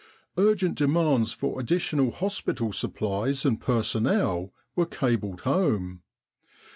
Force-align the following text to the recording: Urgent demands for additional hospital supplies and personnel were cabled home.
Urgent 0.39 0.75
demands 0.79 1.31
for 1.31 1.59
additional 1.59 2.09
hospital 2.09 2.71
supplies 2.71 3.45
and 3.45 3.61
personnel 3.61 4.51
were 4.75 4.87
cabled 4.87 5.41
home. 5.41 6.01